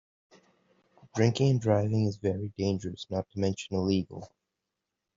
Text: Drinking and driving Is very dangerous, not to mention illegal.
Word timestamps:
Drinking 1.13 1.51
and 1.51 1.61
driving 1.61 2.05
Is 2.07 2.15
very 2.17 2.51
dangerous, 2.57 3.05
not 3.11 3.29
to 3.29 3.39
mention 3.39 3.75
illegal. 3.75 4.33